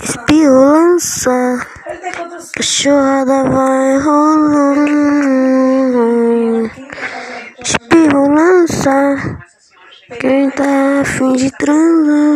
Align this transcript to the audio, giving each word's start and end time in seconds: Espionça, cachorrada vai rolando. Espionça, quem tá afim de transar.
Espionça, 0.00 1.66
cachorrada 2.54 3.42
vai 3.50 3.98
rolando. 3.98 4.80
Espionça, 7.58 9.38
quem 10.20 10.48
tá 10.50 11.00
afim 11.00 11.32
de 11.32 11.50
transar. 11.50 12.26